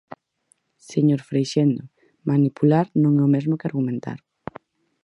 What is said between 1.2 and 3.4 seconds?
Freixendo, manipular non é o